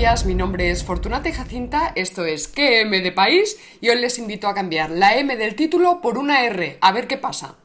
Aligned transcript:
Días. 0.00 0.24
Mi 0.24 0.34
nombre 0.34 0.70
es 0.70 0.82
Fortunata 0.82 1.30
Jacinta. 1.30 1.92
Esto 1.94 2.24
es 2.24 2.48
¿Qué 2.48 2.80
M 2.80 3.02
de 3.02 3.12
país? 3.12 3.58
Y 3.82 3.90
hoy 3.90 4.00
les 4.00 4.18
invito 4.18 4.48
a 4.48 4.54
cambiar 4.54 4.88
la 4.88 5.18
M 5.18 5.36
del 5.36 5.54
título 5.54 6.00
por 6.00 6.16
una 6.16 6.46
R. 6.46 6.78
A 6.80 6.92
ver 6.92 7.06
qué 7.06 7.18
pasa. 7.18 7.56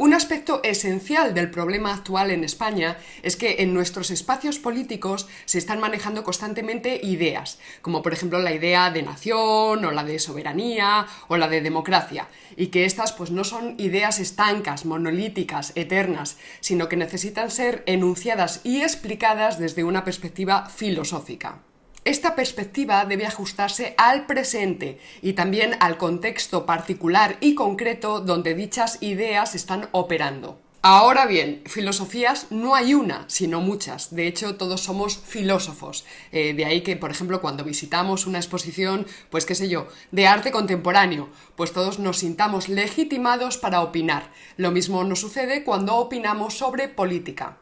Un 0.00 0.14
aspecto 0.14 0.62
esencial 0.64 1.34
del 1.34 1.50
problema 1.50 1.92
actual 1.92 2.30
en 2.30 2.42
España 2.42 2.96
es 3.22 3.36
que 3.36 3.56
en 3.58 3.74
nuestros 3.74 4.10
espacios 4.10 4.58
políticos 4.58 5.28
se 5.44 5.58
están 5.58 5.78
manejando 5.78 6.24
constantemente 6.24 6.98
ideas, 7.02 7.58
como 7.82 8.00
por 8.00 8.14
ejemplo 8.14 8.38
la 8.38 8.54
idea 8.54 8.90
de 8.90 9.02
nación 9.02 9.84
o 9.84 9.90
la 9.90 10.02
de 10.02 10.18
soberanía 10.18 11.06
o 11.28 11.36
la 11.36 11.48
de 11.48 11.60
democracia, 11.60 12.28
y 12.56 12.68
que 12.68 12.86
estas 12.86 13.12
pues 13.12 13.30
no 13.30 13.44
son 13.44 13.74
ideas 13.76 14.20
estancas, 14.20 14.86
monolíticas, 14.86 15.72
eternas, 15.74 16.38
sino 16.60 16.88
que 16.88 16.96
necesitan 16.96 17.50
ser 17.50 17.82
enunciadas 17.84 18.62
y 18.64 18.80
explicadas 18.80 19.58
desde 19.58 19.84
una 19.84 20.02
perspectiva 20.02 20.70
filosófica. 20.70 21.58
Esta 22.04 22.34
perspectiva 22.34 23.04
debe 23.04 23.26
ajustarse 23.26 23.94
al 23.98 24.24
presente 24.26 24.98
y 25.20 25.34
también 25.34 25.76
al 25.80 25.98
contexto 25.98 26.64
particular 26.64 27.36
y 27.40 27.54
concreto 27.54 28.20
donde 28.20 28.54
dichas 28.54 28.98
ideas 29.02 29.54
están 29.54 29.88
operando. 29.92 30.58
Ahora 30.82 31.26
bien, 31.26 31.62
filosofías 31.66 32.46
no 32.48 32.74
hay 32.74 32.94
una, 32.94 33.24
sino 33.26 33.60
muchas. 33.60 34.14
De 34.14 34.26
hecho, 34.26 34.56
todos 34.56 34.80
somos 34.80 35.18
filósofos. 35.18 36.06
Eh, 36.32 36.54
de 36.54 36.64
ahí 36.64 36.80
que, 36.80 36.96
por 36.96 37.10
ejemplo, 37.10 37.42
cuando 37.42 37.64
visitamos 37.64 38.26
una 38.26 38.38
exposición, 38.38 39.06
pues 39.28 39.44
qué 39.44 39.54
sé 39.54 39.68
yo, 39.68 39.88
de 40.10 40.26
arte 40.26 40.50
contemporáneo, 40.50 41.28
pues 41.54 41.74
todos 41.74 41.98
nos 41.98 42.20
sintamos 42.20 42.70
legitimados 42.70 43.58
para 43.58 43.82
opinar. 43.82 44.32
Lo 44.56 44.70
mismo 44.70 45.04
nos 45.04 45.20
sucede 45.20 45.64
cuando 45.64 45.96
opinamos 45.96 46.54
sobre 46.54 46.88
política. 46.88 47.58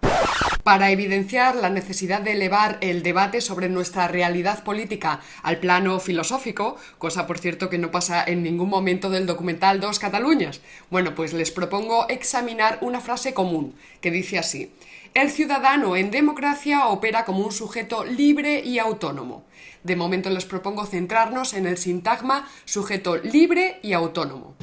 Para 0.68 0.90
evidenciar 0.90 1.56
la 1.56 1.70
necesidad 1.70 2.20
de 2.20 2.32
elevar 2.32 2.76
el 2.82 3.02
debate 3.02 3.40
sobre 3.40 3.70
nuestra 3.70 4.06
realidad 4.06 4.64
política 4.64 5.20
al 5.42 5.58
plano 5.60 5.98
filosófico, 5.98 6.76
cosa 6.98 7.26
por 7.26 7.38
cierto 7.38 7.70
que 7.70 7.78
no 7.78 7.90
pasa 7.90 8.22
en 8.22 8.42
ningún 8.42 8.68
momento 8.68 9.08
del 9.08 9.24
documental 9.24 9.80
Dos 9.80 9.98
Cataluñas, 9.98 10.60
bueno, 10.90 11.14
pues 11.14 11.32
les 11.32 11.50
propongo 11.50 12.06
examinar 12.10 12.78
una 12.82 13.00
frase 13.00 13.32
común, 13.32 13.74
que 14.02 14.10
dice 14.10 14.38
así. 14.38 14.70
El 15.14 15.30
ciudadano 15.30 15.96
en 15.96 16.10
democracia 16.10 16.86
opera 16.88 17.24
como 17.24 17.46
un 17.46 17.52
sujeto 17.52 18.04
libre 18.04 18.60
y 18.60 18.78
autónomo. 18.78 19.44
De 19.82 19.96
momento 19.96 20.28
les 20.28 20.44
propongo 20.44 20.84
centrarnos 20.84 21.54
en 21.54 21.66
el 21.66 21.78
sintagma 21.78 22.46
sujeto 22.66 23.16
libre 23.16 23.78
y 23.82 23.94
autónomo. 23.94 24.54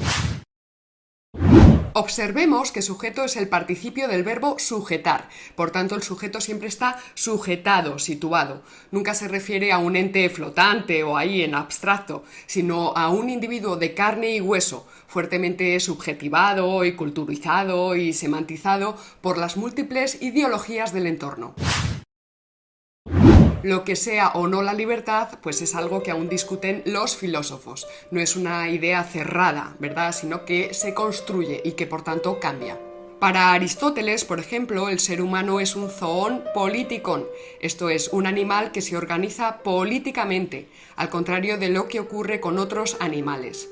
Observemos 1.97 2.73
que 2.73 2.81
sujeto 2.81 3.23
es 3.23 3.37
el 3.37 3.47
participio 3.47 4.09
del 4.09 4.23
verbo 4.23 4.59
sujetar, 4.59 5.29
por 5.55 5.71
tanto 5.71 5.95
el 5.95 6.03
sujeto 6.03 6.41
siempre 6.41 6.67
está 6.67 6.99
sujetado, 7.13 7.99
situado. 7.99 8.63
Nunca 8.91 9.13
se 9.13 9.29
refiere 9.29 9.71
a 9.71 9.77
un 9.77 9.95
ente 9.95 10.29
flotante 10.29 11.05
o 11.05 11.15
ahí 11.15 11.41
en 11.41 11.55
abstracto, 11.55 12.25
sino 12.47 12.91
a 12.97 13.07
un 13.07 13.29
individuo 13.29 13.77
de 13.77 13.93
carne 13.93 14.35
y 14.35 14.41
hueso, 14.41 14.85
fuertemente 15.07 15.79
subjetivado 15.79 16.83
y 16.83 16.97
culturizado 16.97 17.95
y 17.95 18.11
semantizado 18.11 18.97
por 19.21 19.37
las 19.37 19.55
múltiples 19.55 20.21
ideologías 20.21 20.91
del 20.91 21.07
entorno 21.07 21.55
lo 23.65 23.83
que 23.83 23.95
sea 23.95 24.29
o 24.35 24.47
no 24.47 24.61
la 24.61 24.75
libertad, 24.75 25.39
pues 25.41 25.59
es 25.63 25.73
algo 25.73 26.03
que 26.03 26.11
aún 26.11 26.29
discuten 26.29 26.83
los 26.85 27.17
filósofos. 27.17 27.87
No 28.11 28.21
es 28.21 28.35
una 28.35 28.69
idea 28.69 29.03
cerrada, 29.03 29.75
¿verdad? 29.79 30.13
Sino 30.13 30.45
que 30.45 30.75
se 30.75 30.93
construye 30.93 31.63
y 31.65 31.71
que 31.71 31.87
por 31.87 32.03
tanto 32.03 32.39
cambia. 32.39 32.79
Para 33.19 33.53
Aristóteles, 33.53 34.23
por 34.23 34.39
ejemplo, 34.39 34.87
el 34.87 34.99
ser 34.99 35.19
humano 35.19 35.59
es 35.59 35.75
un 35.75 35.89
zoón 35.89 36.43
politikon, 36.53 37.25
esto 37.59 37.89
es, 37.89 38.09
un 38.09 38.27
animal 38.27 38.71
que 38.71 38.83
se 38.83 38.97
organiza 38.97 39.63
políticamente, 39.63 40.67
al 40.95 41.09
contrario 41.09 41.57
de 41.57 41.69
lo 41.69 41.87
que 41.87 41.99
ocurre 41.99 42.39
con 42.39 42.59
otros 42.59 42.97
animales. 42.99 43.69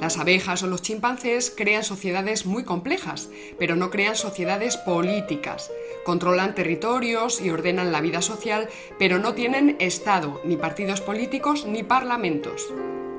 Las 0.00 0.16
abejas 0.16 0.62
o 0.62 0.66
los 0.66 0.80
chimpancés 0.80 1.52
crean 1.54 1.84
sociedades 1.84 2.46
muy 2.46 2.64
complejas, 2.64 3.28
pero 3.58 3.76
no 3.76 3.90
crean 3.90 4.16
sociedades 4.16 4.78
políticas. 4.78 5.70
Controlan 6.10 6.56
territorios 6.56 7.40
y 7.40 7.50
ordenan 7.50 7.92
la 7.92 8.00
vida 8.00 8.20
social, 8.20 8.68
pero 8.98 9.20
no 9.20 9.34
tienen 9.34 9.76
Estado, 9.78 10.40
ni 10.44 10.56
partidos 10.56 11.00
políticos, 11.00 11.66
ni 11.66 11.84
parlamentos. 11.84 12.66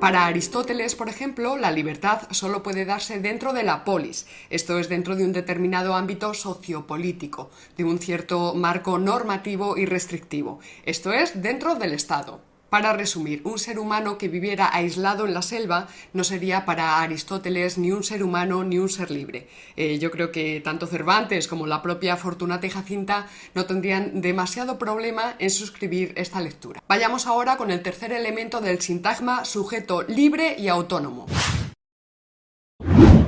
Para 0.01 0.25
Aristóteles, 0.25 0.95
por 0.95 1.07
ejemplo, 1.07 1.55
la 1.55 1.71
libertad 1.71 2.23
solo 2.31 2.63
puede 2.63 2.83
darse 2.83 3.21
dentro 3.21 3.53
de 3.53 3.63
la 3.63 3.85
polis, 3.85 4.27
esto 4.49 4.77
es 4.77 4.89
dentro 4.89 5.15
de 5.15 5.23
un 5.23 5.31
determinado 5.31 5.95
ámbito 5.95 6.33
sociopolítico, 6.33 7.49
de 7.77 7.85
un 7.85 7.97
cierto 7.97 8.55
marco 8.55 8.99
normativo 8.99 9.77
y 9.77 9.85
restrictivo, 9.85 10.59
esto 10.83 11.13
es 11.13 11.41
dentro 11.41 11.75
del 11.75 11.93
Estado. 11.93 12.50
Para 12.71 12.93
resumir, 12.93 13.41
un 13.43 13.59
ser 13.59 13.79
humano 13.79 14.17
que 14.17 14.29
viviera 14.29 14.73
aislado 14.73 15.27
en 15.27 15.33
la 15.33 15.41
selva 15.41 15.89
no 16.13 16.23
sería 16.23 16.63
para 16.63 17.01
Aristóteles 17.01 17.77
ni 17.77 17.91
un 17.91 18.01
ser 18.01 18.23
humano 18.23 18.63
ni 18.63 18.77
un 18.77 18.87
ser 18.87 19.11
libre. 19.11 19.49
Eh, 19.75 19.99
yo 19.99 20.09
creo 20.09 20.31
que 20.31 20.61
tanto 20.61 20.87
Cervantes 20.87 21.49
como 21.49 21.67
la 21.67 21.81
propia 21.81 22.15
Fortunata 22.15 22.65
y 22.65 22.69
Jacinta 22.69 23.27
no 23.55 23.65
tendrían 23.65 24.21
demasiado 24.21 24.79
problema 24.79 25.35
en 25.39 25.49
suscribir 25.49 26.13
esta 26.15 26.39
lectura. 26.39 26.81
Vayamos 26.87 27.27
ahora 27.27 27.57
con 27.57 27.71
el 27.71 27.83
tercer 27.83 28.13
elemento 28.13 28.61
del 28.61 28.79
sintagma 28.79 29.43
sujeto 29.43 30.03
libre 30.03 30.55
y 30.57 30.69
autónomo. 30.69 31.25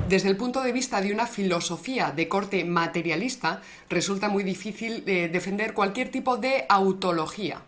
Desde 0.08 0.30
el 0.30 0.38
punto 0.38 0.62
de 0.62 0.72
vista 0.72 1.02
de 1.02 1.12
una 1.12 1.28
filosofía 1.28 2.12
de 2.12 2.30
corte 2.30 2.64
materialista, 2.64 3.62
resulta 3.90 4.30
muy 4.30 4.46
difícil 4.46 5.04
eh, 5.06 5.28
defender 5.28 5.74
cualquier 5.74 6.12
tipo 6.12 6.38
de 6.38 6.66
autología 6.70 7.62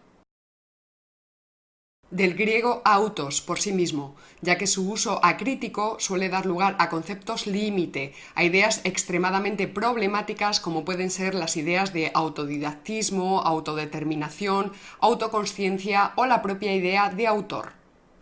del 2.15 2.33
griego 2.33 2.81
autos 2.85 3.41
por 3.41 3.59
sí 3.59 3.73
mismo, 3.73 4.15
ya 4.41 4.57
que 4.57 4.67
su 4.67 4.89
uso 4.89 5.19
acrítico 5.21 5.97
suele 5.99 6.29
dar 6.29 6.45
lugar 6.45 6.77
a 6.79 6.89
conceptos 6.89 7.45
límite, 7.45 8.13
a 8.35 8.45
ideas 8.45 8.79
extremadamente 8.85 9.67
problemáticas 9.67 10.61
como 10.61 10.85
pueden 10.85 11.11
ser 11.11 11.35
las 11.35 11.57
ideas 11.57 11.91
de 11.91 12.11
autodidactismo, 12.13 13.41
autodeterminación, 13.41 14.71
autoconsciencia 15.01 16.13
o 16.15 16.25
la 16.25 16.41
propia 16.41 16.73
idea 16.73 17.09
de 17.09 17.27
autor. 17.27 17.73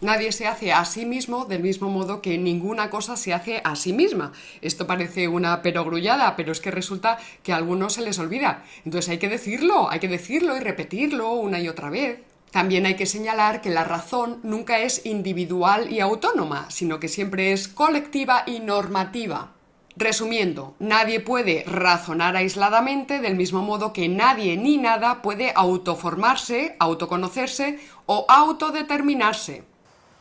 Nadie 0.02 0.32
se 0.32 0.48
hace 0.48 0.74
a 0.74 0.84
sí 0.86 1.06
mismo 1.06 1.46
del 1.46 1.62
mismo 1.62 1.88
modo 1.88 2.22
que 2.22 2.40
ninguna 2.40 2.90
cosa 2.90 3.16
se 3.16 3.32
hace 3.32 3.62
a 3.64 3.76
sí 3.76 3.94
misma. 3.94 4.34
Esto 4.62 4.88
parece 4.88 5.28
una 5.28 5.62
perogrullada, 5.62 6.36
pero 6.36 6.52
es 6.52 6.60
que 6.60 6.72
resulta 6.72 7.20
que 7.44 7.54
a 7.54 7.58
algunos 7.58 7.94
se 7.94 8.02
les 8.02 8.18
olvida. 8.18 8.66
Entonces 8.86 9.10
hay 9.10 9.20
que 9.20 9.30
decirlo, 9.30 9.90
hay 9.90 10.00
que 10.00 10.08
decirlo 10.10 10.58
y 10.58 10.62
repetirlo 10.62 11.34
una 11.34 11.62
y 11.62 11.70
otra 11.70 11.90
vez. 11.92 12.33
También 12.54 12.86
hay 12.86 12.96
que 12.96 13.08
señalar 13.08 13.62
que 13.62 13.72
la 13.72 13.84
razón 13.84 14.40
nunca 14.44 14.78
es 14.78 15.08
individual 15.08 15.92
y 15.92 16.02
autónoma, 16.02 16.70
sino 16.70 17.00
que 17.00 17.08
siempre 17.08 17.52
es 17.52 17.68
colectiva 17.68 18.44
y 18.46 18.60
normativa. 18.60 19.54
Resumiendo, 19.96 20.76
nadie 20.78 21.20
puede 21.20 21.64
razonar 21.66 22.36
aisladamente 22.36 23.20
del 23.20 23.36
mismo 23.36 23.64
modo 23.64 23.92
que 23.92 24.08
nadie 24.08 24.56
ni 24.56 24.78
nada 24.78 25.24
puede 25.24 25.52
autoformarse, 25.56 26.76
autoconocerse 26.80 27.80
o 28.06 28.28
autodeterminarse. 28.30 29.64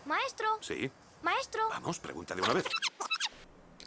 Maestro. 0.07 0.47
Sí. 0.63 0.91
Maestro. 1.21 1.69
Vamos, 1.69 1.99
pregunta 1.99 2.35
de 2.35 2.41
una 2.41 2.55
vez. 2.55 2.65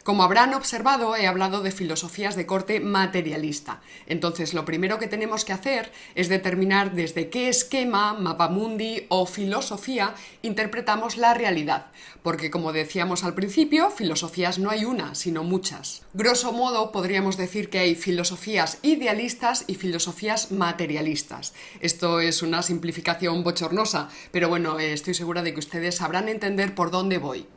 Como 0.06 0.22
habrán 0.22 0.54
observado, 0.54 1.16
he 1.16 1.26
hablado 1.26 1.62
de 1.62 1.72
filosofías 1.72 2.36
de 2.36 2.46
corte 2.46 2.78
materialista. 2.78 3.80
Entonces, 4.06 4.54
lo 4.54 4.64
primero 4.64 5.00
que 5.00 5.08
tenemos 5.08 5.44
que 5.44 5.52
hacer 5.52 5.90
es 6.14 6.28
determinar 6.28 6.94
desde 6.94 7.28
qué 7.28 7.48
esquema, 7.48 8.14
mapamundi 8.14 9.06
o 9.08 9.26
filosofía 9.26 10.14
interpretamos 10.42 11.16
la 11.16 11.34
realidad. 11.34 11.86
Porque, 12.22 12.52
como 12.52 12.72
decíamos 12.72 13.24
al 13.24 13.34
principio, 13.34 13.90
filosofías 13.90 14.60
no 14.60 14.70
hay 14.70 14.84
una, 14.84 15.16
sino 15.16 15.42
muchas. 15.42 16.02
Grosso 16.14 16.52
modo, 16.52 16.92
podríamos 16.92 17.36
decir 17.36 17.68
que 17.68 17.80
hay 17.80 17.96
filosofías 17.96 18.78
idealistas 18.82 19.64
y 19.66 19.74
filosofías 19.74 20.52
materialistas. 20.52 21.52
Esto 21.80 22.20
es 22.20 22.42
una 22.42 22.62
simplificación 22.62 23.42
bochornosa, 23.42 24.08
pero 24.30 24.48
bueno, 24.48 24.78
eh, 24.78 24.92
estoy 24.92 25.14
segura 25.14 25.42
de 25.42 25.52
que 25.52 25.58
ustedes 25.58 25.96
sabrán 25.96 26.28
entender 26.28 26.76
por 26.76 26.92
dónde 26.92 27.18
voy. 27.18 27.48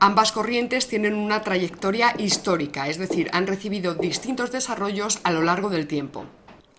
Ambas 0.00 0.32
corrientes 0.32 0.88
tienen 0.88 1.14
una 1.14 1.42
trayectoria 1.42 2.14
histórica, 2.18 2.88
es 2.88 2.98
decir, 2.98 3.30
han 3.32 3.46
recibido 3.46 3.94
distintos 3.94 4.50
desarrollos 4.50 5.20
a 5.24 5.30
lo 5.30 5.42
largo 5.42 5.70
del 5.70 5.86
tiempo. 5.86 6.26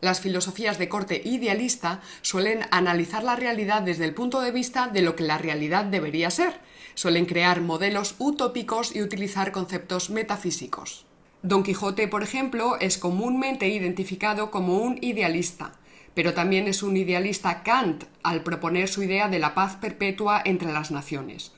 Las 0.01 0.19
filosofías 0.19 0.77
de 0.77 0.89
corte 0.89 1.21
idealista 1.23 2.01
suelen 2.21 2.65
analizar 2.71 3.23
la 3.23 3.37
realidad 3.37 3.81
desde 3.81 4.03
el 4.03 4.13
punto 4.13 4.41
de 4.41 4.51
vista 4.51 4.87
de 4.87 5.01
lo 5.01 5.15
que 5.15 5.23
la 5.23 5.37
realidad 5.37 5.85
debería 5.85 6.29
ser. 6.29 6.59
Suelen 6.93 7.25
crear 7.25 7.61
modelos 7.61 8.15
utópicos 8.19 8.93
y 8.93 9.01
utilizar 9.01 9.53
conceptos 9.53 10.09
metafísicos. 10.09 11.05
Don 11.41 11.63
Quijote, 11.63 12.09
por 12.09 12.21
ejemplo, 12.21 12.77
es 12.81 12.97
comúnmente 12.97 13.69
identificado 13.69 14.51
como 14.51 14.79
un 14.79 14.97
idealista, 15.01 15.71
pero 16.13 16.33
también 16.33 16.67
es 16.67 16.83
un 16.83 16.97
idealista 16.97 17.63
Kant 17.63 18.03
al 18.23 18.43
proponer 18.43 18.89
su 18.89 19.03
idea 19.03 19.29
de 19.29 19.39
la 19.39 19.55
paz 19.55 19.77
perpetua 19.77 20.41
entre 20.43 20.73
las 20.73 20.91
naciones. 20.91 21.53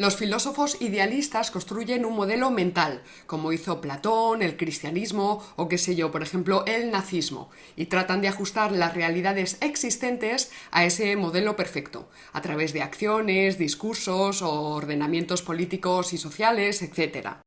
Los 0.00 0.16
filósofos 0.16 0.80
idealistas 0.80 1.50
construyen 1.50 2.06
un 2.06 2.16
modelo 2.16 2.50
mental, 2.50 3.02
como 3.26 3.52
hizo 3.52 3.82
Platón, 3.82 4.40
el 4.40 4.56
cristianismo 4.56 5.44
o 5.56 5.68
qué 5.68 5.76
sé 5.76 5.94
yo, 5.94 6.10
por 6.10 6.22
ejemplo, 6.22 6.64
el 6.64 6.90
nazismo, 6.90 7.50
y 7.76 7.84
tratan 7.84 8.22
de 8.22 8.28
ajustar 8.28 8.72
las 8.72 8.94
realidades 8.94 9.58
existentes 9.60 10.52
a 10.70 10.86
ese 10.86 11.16
modelo 11.16 11.54
perfecto, 11.54 12.08
a 12.32 12.40
través 12.40 12.72
de 12.72 12.80
acciones, 12.80 13.58
discursos 13.58 14.40
o 14.40 14.70
ordenamientos 14.70 15.42
políticos 15.42 16.14
y 16.14 16.16
sociales, 16.16 16.80
etc. 16.80 17.42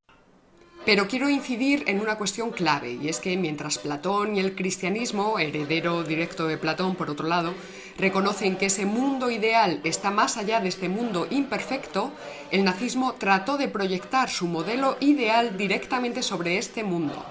Pero 0.86 1.08
quiero 1.08 1.30
incidir 1.30 1.86
en 1.88 2.02
una 2.02 2.18
cuestión 2.18 2.52
clave, 2.52 3.00
y 3.02 3.08
es 3.08 3.20
que 3.20 3.38
mientras 3.38 3.78
Platón 3.78 4.36
y 4.36 4.42
el 4.42 4.54
cristianismo, 4.54 5.40
heredero 5.40 6.04
directo 6.04 6.46
de 6.46 6.58
Platón 6.58 6.96
por 6.96 7.10
otro 7.10 7.26
lado, 7.26 7.54
reconocen 7.98 8.58
que 8.58 8.66
ese 8.66 8.86
mundo 8.86 9.32
ideal 9.32 9.80
está 9.86 10.12
más 10.12 10.36
allá 10.36 10.60
de 10.60 10.68
este 10.68 10.90
mundo 10.90 11.26
imperfecto, 11.30 12.12
el 12.52 12.66
nazismo 12.66 13.14
trató 13.14 13.58
de 13.58 13.70
proyectar 13.70 14.30
su 14.30 14.46
modelo 14.48 14.98
ideal 15.00 15.56
directamente 15.56 16.22
sobre 16.22 16.58
este 16.58 16.84
mundo. 16.84 17.26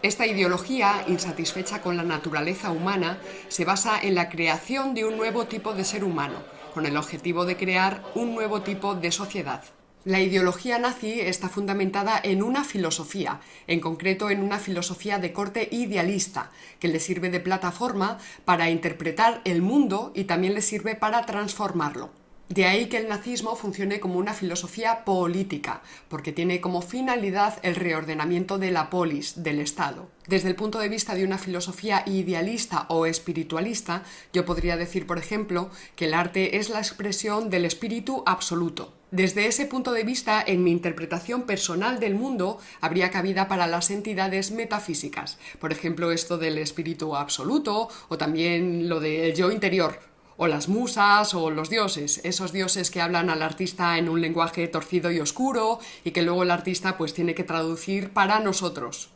Esta 0.00 0.26
ideología, 0.26 1.04
insatisfecha 1.06 1.82
con 1.82 1.98
la 1.98 2.02
naturaleza 2.02 2.70
humana, 2.70 3.18
se 3.48 3.66
basa 3.66 4.00
en 4.00 4.14
la 4.14 4.30
creación 4.30 4.94
de 4.94 5.04
un 5.04 5.18
nuevo 5.18 5.46
tipo 5.46 5.74
de 5.74 5.84
ser 5.84 6.02
humano, 6.02 6.38
con 6.72 6.86
el 6.86 6.96
objetivo 6.96 7.44
de 7.44 7.58
crear 7.58 8.02
un 8.14 8.34
nuevo 8.34 8.62
tipo 8.62 8.94
de 8.94 9.12
sociedad. 9.12 9.62
La 10.08 10.20
ideología 10.22 10.78
nazi 10.78 11.20
está 11.20 11.50
fundamentada 11.50 12.18
en 12.24 12.42
una 12.42 12.64
filosofía, 12.64 13.42
en 13.66 13.78
concreto 13.78 14.30
en 14.30 14.42
una 14.42 14.58
filosofía 14.58 15.18
de 15.18 15.34
corte 15.34 15.68
idealista, 15.70 16.50
que 16.80 16.88
le 16.88 16.98
sirve 16.98 17.28
de 17.28 17.40
plataforma 17.40 18.16
para 18.46 18.70
interpretar 18.70 19.42
el 19.44 19.60
mundo 19.60 20.12
y 20.14 20.24
también 20.24 20.54
le 20.54 20.62
sirve 20.62 20.94
para 20.94 21.26
transformarlo. 21.26 22.08
De 22.48 22.64
ahí 22.64 22.86
que 22.86 22.96
el 22.96 23.08
nazismo 23.08 23.56
funcione 23.56 24.00
como 24.00 24.18
una 24.18 24.32
filosofía 24.32 25.04
política, 25.04 25.82
porque 26.08 26.32
tiene 26.32 26.62
como 26.62 26.80
finalidad 26.80 27.58
el 27.62 27.74
reordenamiento 27.74 28.58
de 28.58 28.70
la 28.70 28.88
polis, 28.88 29.42
del 29.42 29.60
Estado. 29.60 30.08
Desde 30.26 30.48
el 30.48 30.54
punto 30.54 30.78
de 30.78 30.88
vista 30.88 31.14
de 31.14 31.24
una 31.24 31.36
filosofía 31.36 32.04
idealista 32.06 32.86
o 32.88 33.04
espiritualista, 33.04 34.02
yo 34.32 34.46
podría 34.46 34.78
decir, 34.78 35.06
por 35.06 35.18
ejemplo, 35.18 35.70
que 35.94 36.06
el 36.06 36.14
arte 36.14 36.56
es 36.56 36.70
la 36.70 36.78
expresión 36.78 37.50
del 37.50 37.66
espíritu 37.66 38.22
absoluto. 38.24 38.94
Desde 39.10 39.46
ese 39.46 39.66
punto 39.66 39.92
de 39.92 40.04
vista, 40.04 40.42
en 40.46 40.64
mi 40.64 40.70
interpretación 40.70 41.42
personal 41.42 42.00
del 42.00 42.14
mundo, 42.14 42.58
habría 42.80 43.10
cabida 43.10 43.48
para 43.48 43.66
las 43.66 43.90
entidades 43.90 44.52
metafísicas. 44.52 45.38
Por 45.58 45.72
ejemplo, 45.72 46.12
esto 46.12 46.38
del 46.38 46.58
espíritu 46.58 47.14
absoluto 47.14 47.88
o 48.08 48.18
también 48.18 48.88
lo 48.88 49.00
del 49.00 49.34
yo 49.34 49.50
interior, 49.50 49.98
o 50.38 50.46
las 50.46 50.68
musas 50.68 51.34
o 51.34 51.50
los 51.50 51.68
dioses, 51.68 52.22
esos 52.24 52.52
dioses 52.52 52.90
que 52.90 53.02
hablan 53.02 53.28
al 53.28 53.42
artista 53.42 53.98
en 53.98 54.08
un 54.08 54.22
lenguaje 54.22 54.66
torcido 54.68 55.10
y 55.10 55.20
oscuro 55.20 55.80
y 56.04 56.12
que 56.12 56.22
luego 56.22 56.44
el 56.44 56.50
artista 56.50 56.96
pues 56.96 57.12
tiene 57.12 57.34
que 57.34 57.44
traducir 57.44 58.14
para 58.14 58.40
nosotros. 58.40 59.10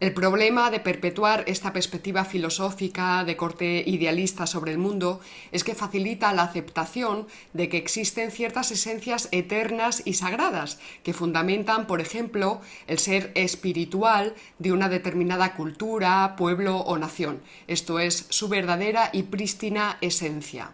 El 0.00 0.12
problema 0.12 0.72
de 0.72 0.80
perpetuar 0.80 1.44
esta 1.46 1.72
perspectiva 1.72 2.24
filosófica 2.24 3.24
de 3.24 3.36
corte 3.36 3.84
idealista 3.86 4.46
sobre 4.46 4.72
el 4.72 4.78
mundo 4.78 5.20
es 5.52 5.62
que 5.62 5.76
facilita 5.76 6.32
la 6.32 6.42
aceptación 6.42 7.28
de 7.52 7.68
que 7.68 7.78
existen 7.78 8.32
ciertas 8.32 8.72
esencias 8.72 9.28
eternas 9.30 10.02
y 10.04 10.14
sagradas 10.14 10.80
que 11.04 11.14
fundamentan, 11.14 11.86
por 11.86 12.00
ejemplo, 12.00 12.60
el 12.88 12.98
ser 12.98 13.30
espiritual 13.36 14.34
de 14.58 14.72
una 14.72 14.88
determinada 14.88 15.54
cultura, 15.54 16.34
pueblo 16.36 16.78
o 16.78 16.98
nación, 16.98 17.40
esto 17.68 18.00
es, 18.00 18.26
su 18.30 18.48
verdadera 18.48 19.10
y 19.12 19.24
prístina 19.24 19.98
esencia. 20.00 20.72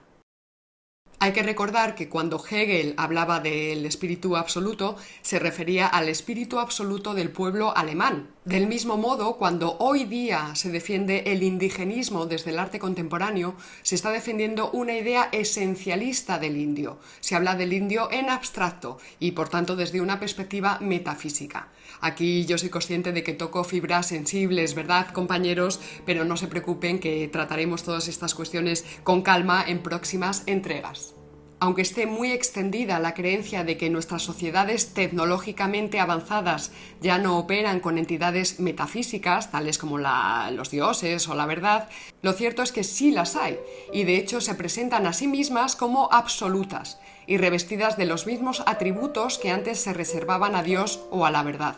Hay 1.23 1.33
que 1.33 1.43
recordar 1.43 1.95
que 1.95 2.09
cuando 2.09 2.43
Hegel 2.43 2.95
hablaba 2.97 3.41
del 3.41 3.85
espíritu 3.85 4.39
absoluto, 4.39 4.97
se 5.21 5.39
refería 5.39 5.87
al 5.87 6.09
espíritu 6.09 6.59
absoluto 6.59 7.13
del 7.13 7.31
pueblo 7.31 7.77
alemán. 7.77 8.31
Del 8.51 8.67
mismo 8.67 8.97
modo, 8.97 9.37
cuando 9.37 9.77
hoy 9.79 10.07
día 10.07 10.57
se 10.57 10.73
defiende 10.73 11.23
el 11.27 11.45
indigenismo 11.45 12.27
desde 12.27 12.51
el 12.51 12.59
arte 12.59 12.81
contemporáneo, 12.81 13.55
se 13.83 13.95
está 13.95 14.11
defendiendo 14.11 14.73
una 14.73 14.99
idea 14.99 15.29
esencialista 15.31 16.37
del 16.41 16.57
indio. 16.57 16.99
Se 17.21 17.37
habla 17.37 17.55
del 17.55 17.73
indio 17.73 18.11
en 18.11 18.29
abstracto 18.29 18.99
y, 19.21 19.31
por 19.31 19.51
tanto, 19.51 19.77
desde 19.77 20.01
una 20.01 20.19
perspectiva 20.19 20.79
metafísica. 20.81 21.69
Aquí 22.01 22.45
yo 22.45 22.59
soy 22.59 22.71
consciente 22.71 23.13
de 23.13 23.23
que 23.23 23.35
toco 23.35 23.63
fibras 23.63 24.09
sensibles, 24.09 24.75
¿verdad, 24.75 25.13
compañeros? 25.13 25.79
Pero 26.05 26.25
no 26.25 26.37
se 26.37 26.49
preocupen 26.49 26.99
que 26.99 27.29
trataremos 27.29 27.85
todas 27.85 28.09
estas 28.09 28.35
cuestiones 28.35 28.85
con 29.05 29.23
calma 29.23 29.65
en 29.65 29.79
próximas 29.81 30.43
entregas. 30.47 31.15
Aunque 31.63 31.83
esté 31.83 32.07
muy 32.07 32.33
extendida 32.33 32.99
la 33.01 33.13
creencia 33.13 33.65
de 33.65 33.77
que 33.77 33.91
nuestras 33.91 34.23
sociedades 34.23 34.95
tecnológicamente 34.95 36.01
avanzadas 36.01 36.73
ya 37.03 37.19
no 37.19 37.39
operan 37.39 37.81
con 37.81 37.99
entidades 37.99 38.61
metafísicas, 38.61 39.51
tales 39.51 39.77
como 39.77 39.99
los 39.99 40.71
dioses 40.71 41.29
o 41.29 41.35
la 41.35 41.45
verdad, 41.45 41.91
lo 42.23 42.33
cierto 42.33 42.63
es 42.63 42.73
que 42.73 42.83
sí 42.83 43.11
las 43.11 43.37
hay, 43.37 43.59
y 43.93 44.05
de 44.05 44.17
hecho 44.17 44.41
se 44.41 44.55
presentan 44.55 45.07
a 45.07 45.13
sí 45.13 45.29
mismas 45.29 45.77
como 45.77 46.11
absolutas, 46.11 46.99
y 47.27 47.37
revestidas 47.37 47.99
de 47.99 48.07
los 48.07 48.27
mismos 48.27 48.63
atributos 48.65 49.37
que 49.37 49.51
antes 49.51 49.81
se 49.81 49.93
reservaban 49.93 50.55
a 50.55 50.63
Dios 50.63 51.01
o 51.11 51.27
a 51.27 51.31
la 51.31 51.43
verdad. 51.43 51.77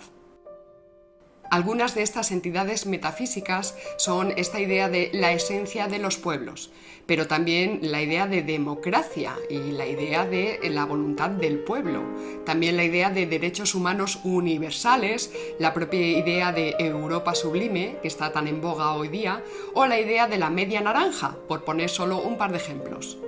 Algunas 1.53 1.95
de 1.95 2.01
estas 2.01 2.31
entidades 2.31 2.87
metafísicas 2.87 3.77
son 3.99 4.33
esta 4.39 4.59
idea 4.59 4.89
de 4.89 5.11
la 5.13 5.33
esencia 5.33 5.87
de 5.87 5.99
los 5.99 6.17
pueblos, 6.17 6.71
pero 7.05 7.27
también 7.27 7.81
la 7.83 8.01
idea 8.01 8.27
de 8.27 8.43
democracia 8.43 9.35
y 9.51 9.59
la 9.73 9.87
idea 9.87 10.25
de 10.25 10.61
la 10.71 10.87
voluntad 10.87 11.29
del 11.29 11.59
pueblo, 11.59 12.05
también 12.47 12.79
la 12.79 12.85
idea 12.85 13.11
de 13.11 13.27
derechos 13.27 13.75
humanos 13.75 14.21
universales, 14.25 15.31
la 15.59 15.75
propia 15.75 16.01
idea 16.01 16.53
de 16.53 16.75
Europa 16.79 17.35
sublime, 17.35 17.99
que 18.01 18.09
está 18.09 18.33
tan 18.33 18.49
en 18.49 18.63
boga 18.63 18.95
hoy 18.95 19.09
día, 19.09 19.45
o 19.75 19.85
la 19.85 20.01
idea 20.01 20.29
de 20.29 20.39
la 20.39 20.49
media 20.49 20.81
naranja, 20.81 21.37
por 21.49 21.67
poner 21.67 21.91
solo 21.91 22.23
un 22.23 22.39
par 22.39 22.53
de 22.53 22.57
ejemplos. 22.57 23.19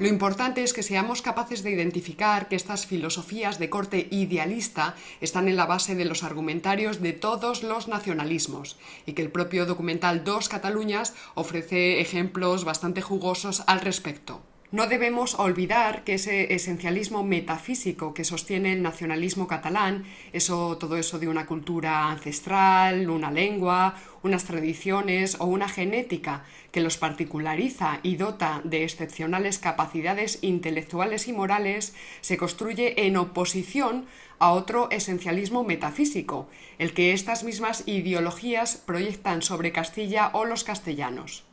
Lo 0.00 0.08
importante 0.08 0.62
es 0.62 0.72
que 0.72 0.82
seamos 0.82 1.20
capaces 1.20 1.62
de 1.62 1.72
identificar 1.72 2.48
que 2.48 2.56
estas 2.56 2.86
filosofías 2.86 3.58
de 3.58 3.68
corte 3.68 4.08
idealista 4.10 4.94
están 5.20 5.46
en 5.46 5.56
la 5.56 5.66
base 5.66 5.94
de 5.94 6.06
los 6.06 6.22
argumentarios 6.22 7.02
de 7.02 7.12
todos 7.12 7.62
los 7.62 7.86
nacionalismos 7.86 8.78
y 9.04 9.12
que 9.12 9.20
el 9.20 9.30
propio 9.30 9.66
documental 9.66 10.24
Dos 10.24 10.48
Cataluñas 10.48 11.12
ofrece 11.34 12.00
ejemplos 12.00 12.64
bastante 12.64 13.02
jugosos 13.02 13.62
al 13.66 13.82
respecto. 13.82 14.40
No 14.72 14.86
debemos 14.86 15.34
olvidar 15.34 16.04
que 16.04 16.14
ese 16.14 16.54
esencialismo 16.54 17.24
metafísico 17.24 18.14
que 18.14 18.22
sostiene 18.22 18.72
el 18.72 18.82
nacionalismo 18.82 19.48
catalán, 19.48 20.04
eso, 20.32 20.78
todo 20.78 20.96
eso 20.96 21.18
de 21.18 21.26
una 21.26 21.46
cultura 21.46 22.08
ancestral, 22.08 23.10
una 23.10 23.32
lengua, 23.32 23.96
unas 24.22 24.44
tradiciones 24.44 25.40
o 25.40 25.46
una 25.46 25.68
genética 25.68 26.44
que 26.70 26.82
los 26.82 26.98
particulariza 26.98 27.98
y 28.04 28.14
dota 28.14 28.60
de 28.62 28.84
excepcionales 28.84 29.58
capacidades 29.58 30.38
intelectuales 30.40 31.26
y 31.26 31.32
morales, 31.32 31.92
se 32.20 32.36
construye 32.36 33.06
en 33.06 33.16
oposición 33.16 34.06
a 34.38 34.52
otro 34.52 34.88
esencialismo 34.92 35.64
metafísico, 35.64 36.48
el 36.78 36.94
que 36.94 37.12
estas 37.12 37.42
mismas 37.42 37.82
ideologías 37.86 38.76
proyectan 38.76 39.42
sobre 39.42 39.72
Castilla 39.72 40.30
o 40.32 40.44
los 40.44 40.62
castellanos. 40.62 41.49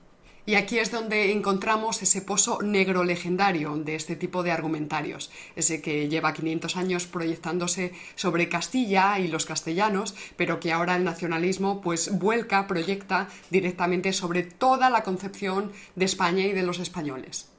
Y 0.48 0.56
aquí 0.56 0.80
es 0.80 0.92
donde 0.92 1.34
encontramos 1.34 2.01
ese 2.01 2.22
pozo 2.22 2.62
negro 2.62 3.04
legendario 3.04 3.75
de 3.75 3.96
este 3.96 4.16
tipo 4.16 4.44
de 4.44 4.51
argumentarios, 4.51 5.30
ese 5.58 5.82
que 5.82 6.08
lleva 6.08 6.32
500 6.32 6.77
años 6.77 7.06
proyectándose 7.06 7.92
sobre 8.16 8.48
Castilla 8.48 9.20
y 9.20 9.27
los 9.27 9.46
castellanos, 9.46 10.16
pero 10.38 10.62
que 10.62 10.72
ahora 10.72 10.96
el 10.96 11.04
nacionalismo 11.04 11.82
pues 11.82 12.18
vuelca, 12.18 12.66
proyecta 12.66 13.27
directamente 13.50 14.13
sobre 14.13 14.44
toda 14.44 14.89
la 14.89 15.04
concepción 15.04 15.74
de 15.98 16.06
España 16.06 16.46
y 16.46 16.54
de 16.54 16.63
los 16.63 16.80
españoles. 16.80 17.50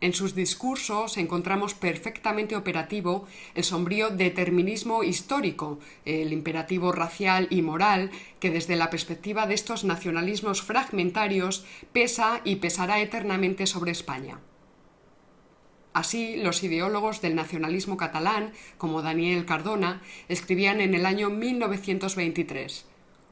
En 0.00 0.12
sus 0.12 0.36
discursos 0.36 1.16
encontramos 1.16 1.74
perfectamente 1.74 2.54
operativo 2.54 3.26
el 3.54 3.64
sombrío 3.64 4.10
determinismo 4.10 5.02
histórico, 5.02 5.80
el 6.04 6.32
imperativo 6.32 6.92
racial 6.92 7.48
y 7.50 7.62
moral 7.62 8.10
que 8.38 8.50
desde 8.50 8.76
la 8.76 8.90
perspectiva 8.90 9.46
de 9.48 9.54
estos 9.54 9.82
nacionalismos 9.82 10.62
fragmentarios 10.62 11.64
pesa 11.92 12.40
y 12.44 12.56
pesará 12.56 13.00
eternamente 13.00 13.66
sobre 13.66 13.90
España. 13.90 14.38
Así, 15.94 16.36
los 16.36 16.62
ideólogos 16.62 17.20
del 17.20 17.34
nacionalismo 17.34 17.96
catalán, 17.96 18.52
como 18.76 19.02
Daniel 19.02 19.46
Cardona, 19.46 20.00
escribían 20.28 20.80
en 20.80 20.94
el 20.94 21.06
año 21.06 21.28
1923 21.28 22.86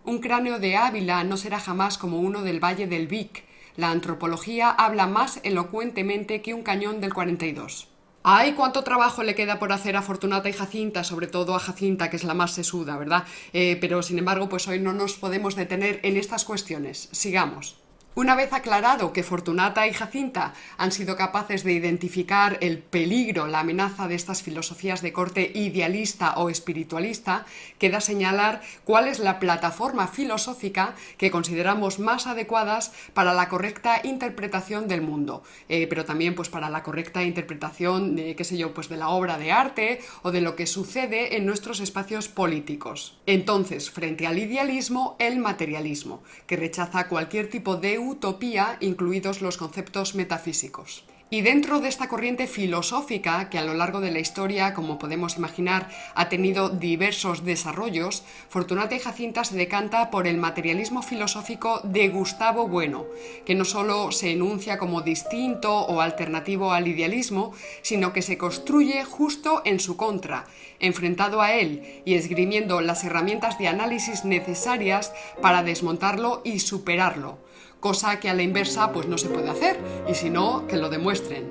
Un 0.05 0.19
cráneo 0.19 0.59
de 0.59 0.77
Ávila 0.77 1.23
no 1.23 1.37
será 1.37 1.61
jamás 1.61 1.97
como 1.97 2.19
uno 2.19 2.43
del 2.43 2.59
Valle 2.59 2.89
del 2.89 3.07
Vic, 3.07 3.45
la 3.77 3.91
antropología 3.91 4.71
habla 4.71 5.07
más 5.07 5.41
elocuentemente 5.43 6.43
que 6.43 6.55
un 6.55 6.63
cañón 6.63 7.01
del 7.01 7.15
42. 7.15 7.89
¡Ay, 8.23 8.55
cuánto 8.55 8.83
trabajo 8.83 9.23
le 9.23 9.37
queda 9.37 9.61
por 9.61 9.73
hacer 9.73 9.97
a 9.97 10.03
Fortunata 10.03 10.49
y 10.49 10.53
Jacinta, 10.53 11.05
sobre 11.05 11.29
todo 11.29 11.55
a 11.55 11.61
Jacinta, 11.61 12.11
que 12.11 12.17
es 12.17 12.25
la 12.25 12.35
más 12.35 12.53
sesuda, 12.53 12.97
¿verdad? 12.97 13.25
Eh, 13.53 13.79
pero 13.81 14.03
sin 14.03 14.19
embargo, 14.19 14.49
pues 14.49 14.67
hoy 14.67 14.81
no 14.81 14.93
nos 14.93 15.15
podemos 15.15 15.55
detener 15.55 16.01
en 16.03 16.17
estas 16.17 16.45
cuestiones. 16.45 17.09
Sigamos. 17.13 17.77
Una 18.19 18.35
vez 18.35 18.55
aclarado 18.55 19.13
que 19.13 19.23
Fortunata 19.23 19.87
y 19.87 19.93
Jacinta 19.93 20.55
han 20.79 20.91
sido 20.91 21.17
capaces 21.17 21.65
de 21.65 21.75
identificar 21.75 22.57
el 22.63 22.79
peligro, 22.79 23.47
la 23.47 23.61
amenaza 23.61 24.09
de 24.09 24.15
estas 24.15 24.43
filosofías 24.43 25.03
de 25.03 25.13
corte 25.13 25.53
idealista 25.55 26.33
o 26.39 26.49
espiritualista, 26.49 27.45
queda 27.79 28.01
señalar 28.01 28.63
cuál 28.85 29.07
es 29.07 29.19
la 29.19 29.39
plataforma 29.39 30.09
filosófica 30.09 30.95
que 31.19 31.31
consideramos 31.31 31.99
más 31.99 32.27
adecuadas 32.27 32.91
para 33.13 33.35
la 33.35 33.51
correcta 33.51 34.01
interpretación 34.03 34.89
del 34.89 35.03
mundo, 35.03 35.43
eh, 35.69 35.87
pero 35.87 36.07
también 36.07 36.35
pues 36.35 36.49
para 36.49 36.71
la 36.71 36.83
correcta 36.83 37.23
interpretación 37.23 38.17
de, 38.17 38.35
qué 38.35 38.45
sé 38.45 38.57
yo, 38.57 38.73
pues 38.73 38.89
de 38.89 38.97
la 38.97 39.11
obra 39.11 39.37
de 39.37 39.53
arte 39.53 40.01
o 40.23 40.33
de 40.33 40.41
lo 40.41 40.57
que 40.57 40.67
sucede 40.67 41.37
en 41.37 41.45
nuestros 41.45 41.81
espacios 41.81 42.29
políticos. 42.29 43.19
Entonces, 43.27 43.91
frente 43.91 44.27
al 44.27 44.39
idealismo, 44.39 45.17
el 45.19 45.39
materialismo, 45.39 46.23
que 46.47 46.57
rechaza 46.57 47.09
cualquier 47.09 47.51
tipo 47.51 47.77
de 47.77 48.06
utopía, 48.09 48.77
incluidos 48.81 49.43
los 49.43 49.57
conceptos 49.57 50.15
metafísicos. 50.15 51.05
Y 51.29 51.41
dentro 51.41 51.81
de 51.81 51.89
esta 51.89 52.07
corriente 52.07 52.47
filosófica, 52.47 53.51
que 53.51 53.59
a 53.59 53.65
lo 53.65 53.75
largo 53.75 54.01
de 54.01 54.13
la 54.13 54.21
historia, 54.21 54.75
como 54.75 54.97
podemos 54.97 55.37
imaginar, 55.37 55.89
ha 56.15 56.29
tenido 56.29 56.69
diversos 56.69 57.45
desarrollos, 57.45 58.23
Fortunata 58.49 58.95
y 58.95 59.01
Jacinta 59.01 59.43
se 59.43 59.57
decanta 59.57 60.13
por 60.13 60.29
el 60.29 60.39
materialismo 60.39 61.03
filosófico 61.03 61.81
de 61.83 62.11
Gustavo 62.11 62.69
Bueno, 62.69 63.07
que 63.45 63.57
no 63.57 63.65
solo 63.65 64.13
se 64.13 64.31
enuncia 64.31 64.79
como 64.79 65.01
distinto 65.01 65.77
o 65.77 66.01
alternativo 66.01 66.71
al 66.71 66.87
idealismo, 66.87 67.53
sino 67.83 68.13
que 68.13 68.23
se 68.23 68.39
construye 68.39 69.03
justo 69.03 69.63
en 69.65 69.81
su 69.81 69.97
contra, 69.97 70.45
enfrentado 70.79 71.43
a 71.43 71.55
él 71.55 72.03
y 72.05 72.15
esgrimiendo 72.15 72.81
las 72.81 73.03
herramientas 73.03 73.59
de 73.59 73.67
análisis 73.67 74.25
necesarias 74.25 75.13
para 75.43 75.65
desmontarlo 75.65 76.41
y 76.45 76.61
superarlo 76.61 77.45
cosa 77.81 78.19
que 78.21 78.29
a 78.29 78.35
la 78.35 78.43
inversa 78.43 78.93
pues 78.93 79.07
no 79.07 79.19
se 79.19 79.29
puede 79.29 79.51
hacer, 79.51 79.79
y 80.09 80.15
si 80.15 80.31
no, 80.31 80.67
que 80.67 80.77
lo 80.77 80.89
demuestren. 80.89 81.51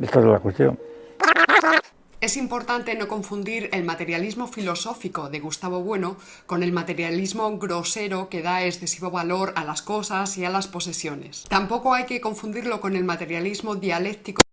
Esta 0.00 0.20
es 0.20 0.24
la 0.26 0.38
cuestión. 0.38 0.78
Es 2.20 2.36
importante 2.38 2.94
no 2.94 3.08
confundir 3.08 3.68
el 3.72 3.84
materialismo 3.84 4.46
filosófico 4.46 5.28
de 5.28 5.38
Gustavo 5.38 5.80
Bueno 5.80 6.16
con 6.46 6.62
el 6.62 6.72
materialismo 6.72 7.58
grosero 7.58 8.28
que 8.30 8.42
da 8.42 8.64
excesivo 8.64 9.10
valor 9.10 9.52
a 9.54 9.64
las 9.64 9.82
cosas 9.82 10.38
y 10.38 10.44
a 10.44 10.50
las 10.50 10.66
posesiones. 10.66 11.44
Tampoco 11.48 11.92
hay 11.92 12.06
que 12.06 12.22
confundirlo 12.22 12.80
con 12.80 12.96
el 12.96 13.04
materialismo 13.04 13.76
dialéctico 13.76 14.45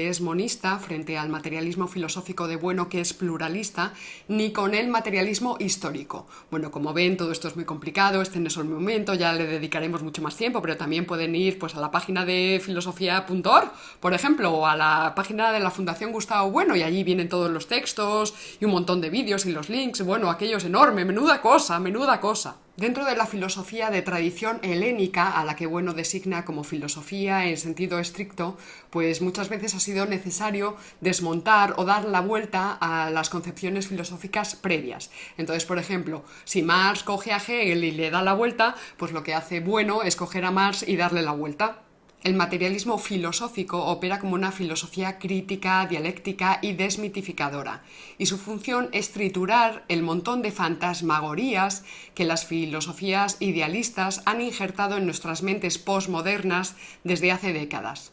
es 0.00 0.20
monista 0.20 0.78
frente 0.78 1.18
al 1.18 1.28
materialismo 1.28 1.88
filosófico 1.88 2.46
de 2.46 2.54
Bueno 2.54 2.88
que 2.88 3.00
es 3.00 3.12
pluralista, 3.14 3.94
ni 4.28 4.52
con 4.52 4.76
el 4.76 4.86
materialismo 4.86 5.56
histórico. 5.58 6.24
Bueno, 6.52 6.70
como 6.70 6.92
ven, 6.92 7.16
todo 7.16 7.32
esto 7.32 7.48
es 7.48 7.56
muy 7.56 7.64
complicado, 7.64 8.22
este 8.22 8.38
no 8.38 8.46
es 8.46 8.56
el 8.56 8.66
momento, 8.66 9.14
ya 9.14 9.32
le 9.32 9.44
dedicaremos 9.44 10.04
mucho 10.04 10.22
más 10.22 10.36
tiempo, 10.36 10.62
pero 10.62 10.76
también 10.76 11.04
pueden 11.04 11.34
ir 11.34 11.58
pues, 11.58 11.74
a 11.74 11.80
la 11.80 11.90
página 11.90 12.24
de 12.24 12.62
filosofía.org, 12.64 13.72
por 13.98 14.14
ejemplo, 14.14 14.52
o 14.52 14.66
a 14.66 14.76
la 14.76 15.14
página 15.16 15.50
de 15.50 15.58
la 15.58 15.72
Fundación 15.72 16.12
Gustavo 16.12 16.48
Bueno, 16.52 16.76
y 16.76 16.84
allí 16.84 17.02
vienen 17.02 17.28
todos 17.28 17.50
los 17.50 17.66
textos 17.66 18.34
y 18.60 18.66
un 18.66 18.70
montón 18.70 19.00
de 19.00 19.10
vídeos 19.10 19.46
y 19.46 19.50
los 19.50 19.68
links. 19.68 20.02
Bueno, 20.02 20.30
aquello 20.30 20.58
es 20.58 20.64
enorme, 20.64 21.04
menuda 21.04 21.42
cosa, 21.42 21.80
menuda 21.80 22.20
cosa. 22.20 22.54
Dentro 22.78 23.04
de 23.04 23.16
la 23.16 23.26
filosofía 23.26 23.90
de 23.90 24.02
tradición 24.02 24.60
helénica, 24.62 25.32
a 25.32 25.44
la 25.44 25.56
que 25.56 25.66
Bueno 25.66 25.94
designa 25.94 26.44
como 26.44 26.62
filosofía 26.62 27.44
en 27.46 27.56
sentido 27.56 27.98
estricto, 27.98 28.56
pues 28.90 29.20
muchas 29.20 29.48
veces 29.48 29.74
ha 29.74 29.80
sido 29.80 30.06
necesario 30.06 30.76
desmontar 31.00 31.74
o 31.76 31.84
dar 31.84 32.04
la 32.04 32.20
vuelta 32.20 32.78
a 32.80 33.10
las 33.10 33.30
concepciones 33.30 33.88
filosóficas 33.88 34.54
previas. 34.54 35.10
Entonces, 35.38 35.64
por 35.64 35.80
ejemplo, 35.80 36.24
si 36.44 36.62
Marx 36.62 37.02
coge 37.02 37.32
a 37.32 37.38
Hegel 37.38 37.82
y 37.82 37.90
le 37.90 38.12
da 38.12 38.22
la 38.22 38.34
vuelta, 38.34 38.76
pues 38.96 39.10
lo 39.10 39.24
que 39.24 39.34
hace 39.34 39.58
Bueno 39.58 40.04
es 40.04 40.14
coger 40.14 40.44
a 40.44 40.52
Marx 40.52 40.86
y 40.86 40.94
darle 40.94 41.22
la 41.22 41.32
vuelta. 41.32 41.82
El 42.24 42.34
materialismo 42.34 42.98
filosófico 42.98 43.84
opera 43.86 44.18
como 44.18 44.34
una 44.34 44.50
filosofía 44.50 45.18
crítica, 45.18 45.86
dialéctica 45.86 46.58
y 46.62 46.72
desmitificadora, 46.72 47.82
y 48.18 48.26
su 48.26 48.38
función 48.38 48.88
es 48.92 49.12
triturar 49.12 49.84
el 49.88 50.02
montón 50.02 50.42
de 50.42 50.50
fantasmagorías 50.50 51.84
que 52.14 52.24
las 52.24 52.44
filosofías 52.44 53.36
idealistas 53.40 54.22
han 54.26 54.40
injertado 54.40 54.96
en 54.96 55.06
nuestras 55.06 55.44
mentes 55.44 55.78
postmodernas 55.78 56.74
desde 57.04 57.30
hace 57.30 57.52
décadas. 57.52 58.12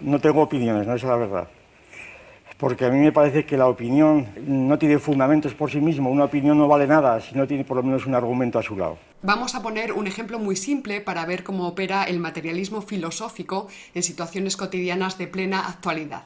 No 0.00 0.18
tengo 0.18 0.42
opiniones, 0.42 0.86
no 0.86 0.94
es 0.94 1.02
la 1.04 1.16
verdad 1.16 1.48
porque 2.62 2.84
a 2.84 2.90
mí 2.90 2.98
me 3.00 3.10
parece 3.10 3.44
que 3.44 3.56
la 3.56 3.66
opinión 3.66 4.28
no 4.46 4.78
tiene 4.78 5.00
fundamentos 5.00 5.52
por 5.52 5.68
sí 5.68 5.80
mismo, 5.80 6.08
una 6.08 6.26
opinión 6.26 6.56
no 6.56 6.68
vale 6.68 6.86
nada 6.86 7.20
si 7.20 7.34
no 7.34 7.44
tiene 7.44 7.64
por 7.64 7.76
lo 7.76 7.82
menos 7.82 8.06
un 8.06 8.14
argumento 8.14 8.56
a 8.60 8.62
su 8.62 8.76
lado. 8.76 8.98
Vamos 9.20 9.56
a 9.56 9.62
poner 9.62 9.92
un 9.92 10.06
ejemplo 10.06 10.38
muy 10.38 10.54
simple 10.54 11.00
para 11.00 11.26
ver 11.26 11.42
cómo 11.42 11.66
opera 11.66 12.04
el 12.04 12.20
materialismo 12.20 12.80
filosófico 12.80 13.66
en 13.96 14.04
situaciones 14.04 14.56
cotidianas 14.56 15.18
de 15.18 15.26
plena 15.26 15.66
actualidad. 15.66 16.22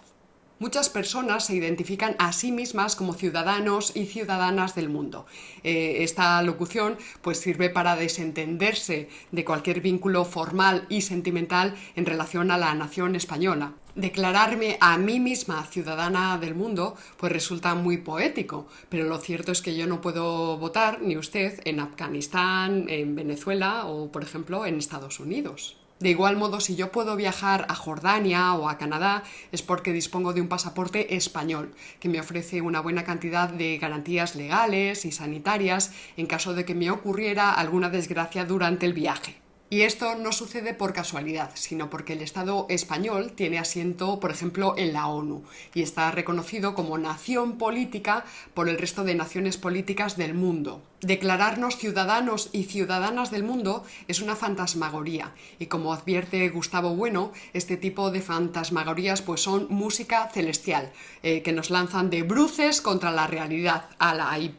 Muchas 0.58 0.88
personas 0.88 1.44
se 1.44 1.54
identifican 1.54 2.16
a 2.18 2.32
sí 2.32 2.50
mismas 2.50 2.96
como 2.96 3.12
ciudadanos 3.12 3.94
y 3.94 4.06
ciudadanas 4.06 4.74
del 4.74 4.88
mundo. 4.88 5.26
Eh, 5.62 5.98
esta 5.98 6.40
locución 6.40 6.96
pues, 7.20 7.38
sirve 7.38 7.68
para 7.68 7.94
desentenderse 7.94 9.10
de 9.32 9.44
cualquier 9.44 9.82
vínculo 9.82 10.24
formal 10.24 10.86
y 10.88 11.02
sentimental 11.02 11.74
en 11.94 12.06
relación 12.06 12.50
a 12.50 12.56
la 12.56 12.72
nación 12.74 13.16
española. 13.16 13.74
Declararme 13.96 14.78
a 14.80 14.96
mí 14.96 15.20
misma 15.20 15.62
ciudadana 15.66 16.38
del 16.38 16.54
mundo 16.54 16.96
pues 17.18 17.32
resulta 17.32 17.74
muy 17.74 17.98
poético, 17.98 18.66
pero 18.88 19.04
lo 19.04 19.18
cierto 19.18 19.52
es 19.52 19.60
que 19.60 19.76
yo 19.76 19.86
no 19.86 20.00
puedo 20.00 20.56
votar, 20.56 21.02
ni 21.02 21.18
usted, 21.18 21.60
en 21.66 21.80
Afganistán, 21.80 22.86
en 22.88 23.14
Venezuela 23.14 23.84
o, 23.84 24.10
por 24.10 24.22
ejemplo, 24.22 24.64
en 24.64 24.78
Estados 24.78 25.20
Unidos. 25.20 25.76
De 25.98 26.10
igual 26.10 26.36
modo, 26.36 26.60
si 26.60 26.76
yo 26.76 26.92
puedo 26.92 27.16
viajar 27.16 27.64
a 27.70 27.74
Jordania 27.74 28.52
o 28.52 28.68
a 28.68 28.76
Canadá 28.76 29.22
es 29.50 29.62
porque 29.62 29.94
dispongo 29.94 30.34
de 30.34 30.42
un 30.42 30.48
pasaporte 30.48 31.16
español, 31.16 31.74
que 32.00 32.10
me 32.10 32.20
ofrece 32.20 32.60
una 32.60 32.80
buena 32.80 33.04
cantidad 33.04 33.48
de 33.48 33.78
garantías 33.78 34.36
legales 34.36 35.06
y 35.06 35.12
sanitarias 35.12 35.92
en 36.18 36.26
caso 36.26 36.52
de 36.52 36.66
que 36.66 36.74
me 36.74 36.90
ocurriera 36.90 37.50
alguna 37.50 37.88
desgracia 37.88 38.44
durante 38.44 38.84
el 38.84 38.92
viaje. 38.92 39.45
Y 39.68 39.80
esto 39.80 40.14
no 40.14 40.30
sucede 40.30 40.74
por 40.74 40.92
casualidad, 40.92 41.50
sino 41.54 41.90
porque 41.90 42.12
el 42.12 42.22
Estado 42.22 42.66
español 42.68 43.32
tiene 43.32 43.58
asiento, 43.58 44.20
por 44.20 44.30
ejemplo, 44.30 44.74
en 44.78 44.92
la 44.92 45.08
ONU 45.08 45.42
y 45.74 45.82
está 45.82 46.08
reconocido 46.12 46.76
como 46.76 46.98
nación 46.98 47.58
política 47.58 48.24
por 48.54 48.68
el 48.68 48.78
resto 48.78 49.02
de 49.02 49.16
naciones 49.16 49.56
políticas 49.56 50.16
del 50.16 50.34
mundo. 50.34 50.82
Declararnos 51.00 51.78
ciudadanos 51.78 52.48
y 52.52 52.64
ciudadanas 52.64 53.32
del 53.32 53.42
mundo 53.42 53.84
es 54.06 54.20
una 54.20 54.36
fantasmagoría 54.36 55.34
y 55.58 55.66
como 55.66 55.92
advierte 55.92 56.48
Gustavo 56.48 56.94
Bueno, 56.94 57.32
este 57.52 57.76
tipo 57.76 58.12
de 58.12 58.22
fantasmagorías 58.22 59.20
pues 59.20 59.40
son 59.40 59.66
música 59.68 60.28
celestial, 60.32 60.92
eh, 61.24 61.42
que 61.42 61.52
nos 61.52 61.70
lanzan 61.70 62.08
de 62.08 62.22
bruces 62.22 62.80
contra 62.80 63.10
la 63.10 63.26
realidad, 63.26 63.90
a 63.98 64.14
la 64.14 64.38
y. 64.38 64.54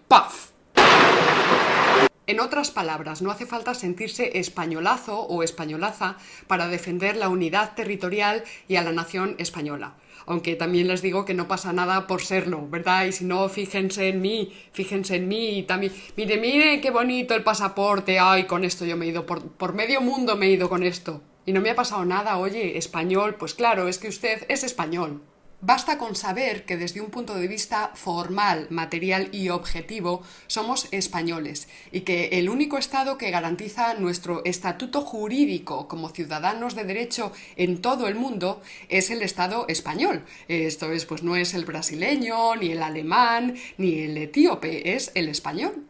En 2.27 2.41
otras 2.41 2.71
palabras, 2.71 3.21
no 3.21 3.31
hace 3.31 3.45
falta 3.45 3.73
sentirse 3.73 4.37
españolazo 4.37 5.21
o 5.21 5.43
españolaza 5.43 6.17
para 6.47 6.67
defender 6.67 7.15
la 7.15 7.29
unidad 7.29 7.73
territorial 7.73 8.43
y 8.67 8.75
a 8.75 8.83
la 8.83 8.91
nación 8.91 9.35
española. 9.37 9.95
Aunque 10.25 10.57
también 10.57 10.89
les 10.89 11.01
digo 11.01 11.23
que 11.23 11.33
no 11.33 11.47
pasa 11.47 11.71
nada 11.71 12.05
por 12.05 12.21
serlo, 12.21 12.67
¿verdad? 12.67 13.05
Y 13.05 13.13
si 13.13 13.23
no, 13.23 13.47
fíjense 13.47 14.09
en 14.09 14.21
mí, 14.21 14.51
fíjense 14.73 15.15
en 15.15 15.29
mí 15.29 15.59
y 15.59 15.63
también, 15.63 15.93
mire, 16.17 16.37
mire 16.37 16.81
qué 16.81 16.91
bonito 16.91 17.33
el 17.33 17.43
pasaporte, 17.43 18.19
ay, 18.19 18.43
con 18.43 18.65
esto 18.65 18.83
yo 18.83 18.97
me 18.97 19.05
he 19.05 19.09
ido, 19.09 19.25
por, 19.25 19.47
por 19.53 19.73
medio 19.73 20.01
mundo 20.01 20.35
me 20.35 20.47
he 20.47 20.51
ido 20.51 20.67
con 20.67 20.83
esto. 20.83 21.21
Y 21.45 21.53
no 21.53 21.61
me 21.61 21.69
ha 21.69 21.75
pasado 21.75 22.03
nada, 22.03 22.39
oye, 22.39 22.77
español, 22.77 23.35
pues 23.35 23.53
claro, 23.53 23.87
es 23.87 23.99
que 23.99 24.09
usted 24.09 24.45
es 24.49 24.65
español. 24.65 25.21
Basta 25.59 25.97
con 25.97 26.15
saber 26.15 26.65
que 26.65 26.77
desde 26.77 27.01
un 27.01 27.09
punto 27.09 27.33
de 27.33 27.47
vista 27.47 27.91
formal, 27.95 28.67
material 28.69 29.29
y 29.31 29.49
objetivo 29.49 30.21
somos 30.45 30.87
españoles 30.91 31.67
y 31.91 32.01
que 32.01 32.29
el 32.33 32.47
único 32.47 32.77
Estado 32.77 33.17
que 33.17 33.31
garantiza 33.31 33.95
nuestro 33.95 34.45
estatuto 34.45 35.01
jurídico 35.01 35.87
como 35.87 36.09
ciudadanos 36.09 36.75
de 36.75 36.83
derecho 36.83 37.31
en 37.55 37.81
todo 37.81 38.07
el 38.07 38.13
mundo 38.13 38.61
es 38.87 39.09
el 39.09 39.23
Estado 39.23 39.65
español. 39.67 40.23
Esto 40.47 40.91
es, 40.91 41.05
pues 41.05 41.23
no 41.23 41.35
es 41.35 41.55
el 41.55 41.65
brasileño, 41.65 42.55
ni 42.55 42.69
el 42.69 42.83
alemán, 42.83 43.55
ni 43.79 44.01
el 44.01 44.15
etíope, 44.15 44.93
es 44.93 45.11
el 45.15 45.27
español. 45.27 45.87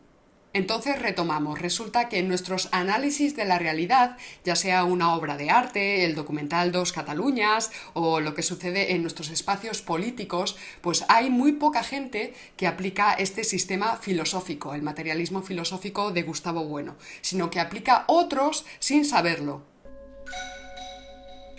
Entonces 0.57 0.99
retomamos, 0.99 1.61
resulta 1.61 2.09
que 2.09 2.17
en 2.17 2.27
nuestros 2.27 2.69
análisis 2.71 3.35
de 3.35 3.45
la 3.45 3.59
realidad, 3.59 4.17
ya 4.43 4.55
sea 4.55 4.85
una 4.85 5.13
obra 5.13 5.37
de 5.37 5.51
arte, 5.51 6.03
el 6.03 6.15
documental 6.15 6.71
Dos 6.71 6.93
Cataluñas 6.93 7.69
o 7.93 8.19
lo 8.21 8.33
que 8.33 8.41
sucede 8.41 8.93
en 8.93 9.03
nuestros 9.03 9.29
espacios 9.29 9.83
políticos, 9.83 10.57
pues 10.81 11.05
hay 11.09 11.29
muy 11.29 11.51
poca 11.51 11.83
gente 11.83 12.33
que 12.55 12.65
aplica 12.65 13.13
este 13.13 13.43
sistema 13.43 13.97
filosófico, 13.97 14.73
el 14.73 14.81
materialismo 14.81 15.43
filosófico 15.43 16.09
de 16.09 16.23
Gustavo 16.23 16.65
Bueno, 16.65 16.95
sino 17.21 17.51
que 17.51 17.59
aplica 17.59 18.05
otros 18.07 18.65
sin 18.79 19.05
saberlo 19.05 19.76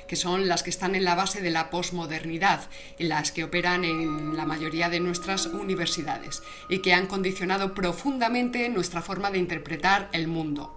que 0.08 0.16
son 0.16 0.48
las 0.48 0.62
que 0.62 0.70
están 0.70 0.94
en 0.94 1.04
la 1.04 1.14
base 1.14 1.40
de 1.40 1.50
la 1.50 1.70
posmodernidad 1.70 2.68
las 2.98 3.32
que 3.32 3.44
operan 3.44 3.84
en 3.84 4.36
la 4.36 4.44
mayoría 4.44 4.88
de 4.88 5.00
nuestras 5.00 5.46
universidades 5.46 6.42
y 6.68 6.80
que 6.80 6.92
han 6.92 7.06
condicionado 7.06 7.74
profundamente 7.74 8.68
nuestra 8.68 9.02
forma 9.02 9.30
de 9.30 9.38
interpretar 9.38 10.08
el 10.12 10.28
mundo. 10.28 10.74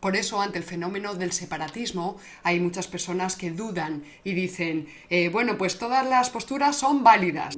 Por 0.00 0.14
eso, 0.14 0.40
ante 0.40 0.58
el 0.58 0.64
fenómeno 0.64 1.14
del 1.14 1.32
separatismo, 1.32 2.18
hay 2.42 2.60
muchas 2.60 2.86
personas 2.86 3.34
que 3.34 3.50
dudan 3.50 4.04
y 4.24 4.34
dicen, 4.34 4.88
eh, 5.10 5.30
bueno, 5.30 5.56
pues 5.58 5.78
todas 5.78 6.06
las 6.06 6.30
posturas 6.30 6.76
son 6.76 7.02
válidas. 7.02 7.56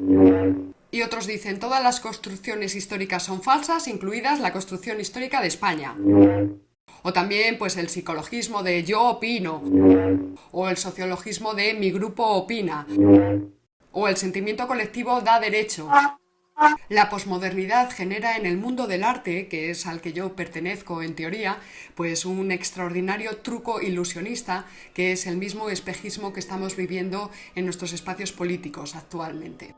Y 0.91 1.03
otros 1.03 1.27
dicen, 1.27 1.59
todas 1.59 1.83
las 1.83 2.01
construcciones 2.01 2.75
históricas 2.75 3.25
son 3.25 3.43
falsas, 3.43 3.89
incluidas 3.89 4.41
la 4.41 4.53
construcción 4.53 5.01
histórica 5.01 5.43
de 5.43 5.49
España. 5.49 5.95
O 7.03 7.13
también, 7.13 7.59
pues, 7.59 7.77
el 7.77 7.89
psicologismo 7.89 8.63
de 8.63 8.85
yo 8.85 9.03
opino. 9.05 9.63
O 10.53 10.69
el 10.69 10.77
sociologismo 10.77 11.55
de 11.55 11.75
mi 11.75 11.91
grupo 11.91 12.25
opina. 12.25 12.87
O 13.93 14.09
el 14.09 14.17
sentimiento 14.17 14.67
colectivo 14.67 15.21
da 15.21 15.41
derecho. 15.41 15.89
La 16.89 17.09
posmodernidad 17.09 17.91
genera 17.91 18.37
en 18.37 18.45
el 18.45 18.57
mundo 18.57 18.89
del 18.89 19.05
arte, 19.05 19.47
que 19.47 19.71
es 19.71 19.87
al 19.87 20.01
que 20.01 20.13
yo 20.13 20.35
pertenezco 20.35 21.03
en 21.03 21.15
teoría, 21.15 21.61
pues 21.95 22.25
un 22.25 22.51
extraordinario 22.51 23.37
truco 23.39 23.81
ilusionista 23.81 24.67
que 24.93 25.13
es 25.13 25.29
el 25.29 25.37
mismo 25.37 25.71
espejismo 25.71 26.33
que 26.33 26.41
estamos 26.41 26.75
viviendo 26.75 27.31
en 27.55 27.65
nuestros 27.65 27.93
espacios 27.93 28.33
políticos 28.33 28.97
actualmente. 28.97 29.77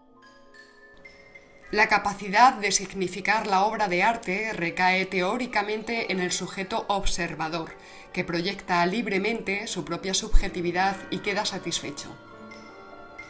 La 1.70 1.86
capacidad 1.86 2.54
de 2.54 2.72
significar 2.72 3.46
la 3.46 3.64
obra 3.64 3.86
de 3.86 4.02
arte 4.02 4.52
recae 4.52 5.06
teóricamente 5.06 6.10
en 6.10 6.18
el 6.18 6.32
sujeto 6.32 6.84
observador, 6.88 7.70
que 8.12 8.24
proyecta 8.24 8.84
libremente 8.86 9.68
su 9.68 9.84
propia 9.84 10.12
subjetividad 10.12 10.96
y 11.12 11.18
queda 11.18 11.44
satisfecho. 11.44 12.08